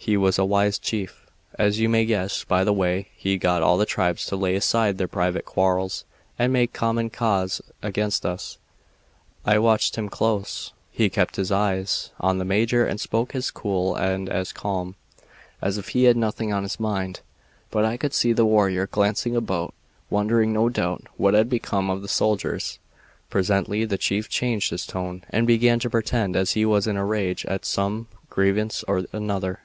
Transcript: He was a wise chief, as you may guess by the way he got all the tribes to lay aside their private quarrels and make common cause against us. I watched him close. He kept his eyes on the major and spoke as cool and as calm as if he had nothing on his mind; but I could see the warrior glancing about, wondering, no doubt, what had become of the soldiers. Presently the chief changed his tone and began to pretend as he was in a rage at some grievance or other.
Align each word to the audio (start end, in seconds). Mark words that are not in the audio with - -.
He 0.00 0.16
was 0.16 0.38
a 0.38 0.44
wise 0.44 0.78
chief, 0.78 1.26
as 1.58 1.78
you 1.80 1.88
may 1.90 2.06
guess 2.06 2.42
by 2.42 2.64
the 2.64 2.72
way 2.72 3.08
he 3.14 3.36
got 3.36 3.62
all 3.62 3.76
the 3.76 3.84
tribes 3.84 4.24
to 4.26 4.36
lay 4.36 4.54
aside 4.54 4.96
their 4.96 5.08
private 5.08 5.44
quarrels 5.44 6.06
and 6.38 6.50
make 6.50 6.72
common 6.72 7.10
cause 7.10 7.60
against 7.82 8.24
us. 8.24 8.56
I 9.44 9.58
watched 9.58 9.96
him 9.96 10.08
close. 10.08 10.72
He 10.90 11.10
kept 11.10 11.36
his 11.36 11.52
eyes 11.52 12.08
on 12.20 12.38
the 12.38 12.46
major 12.46 12.86
and 12.86 12.98
spoke 12.98 13.34
as 13.34 13.50
cool 13.50 13.96
and 13.96 14.30
as 14.30 14.50
calm 14.50 14.94
as 15.60 15.76
if 15.76 15.88
he 15.90 16.04
had 16.04 16.16
nothing 16.16 16.54
on 16.54 16.62
his 16.62 16.80
mind; 16.80 17.20
but 17.70 17.84
I 17.84 17.98
could 17.98 18.14
see 18.14 18.32
the 18.32 18.46
warrior 18.46 18.86
glancing 18.86 19.36
about, 19.36 19.74
wondering, 20.08 20.54
no 20.54 20.70
doubt, 20.70 21.04
what 21.18 21.34
had 21.34 21.50
become 21.50 21.90
of 21.90 22.00
the 22.00 22.08
soldiers. 22.08 22.78
Presently 23.28 23.84
the 23.84 23.98
chief 23.98 24.30
changed 24.30 24.70
his 24.70 24.86
tone 24.86 25.22
and 25.28 25.46
began 25.46 25.78
to 25.80 25.90
pretend 25.90 26.34
as 26.34 26.52
he 26.52 26.64
was 26.64 26.86
in 26.86 26.96
a 26.96 27.04
rage 27.04 27.44
at 27.44 27.66
some 27.66 28.06
grievance 28.30 28.82
or 28.84 29.04
other. 29.12 29.60